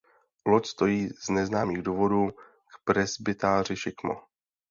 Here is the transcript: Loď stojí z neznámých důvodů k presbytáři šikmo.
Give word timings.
Loď 0.45 0.65
stojí 0.65 1.09
z 1.21 1.29
neznámých 1.29 1.81
důvodů 1.83 2.29
k 2.73 2.79
presbytáři 2.83 3.75
šikmo. 3.75 4.21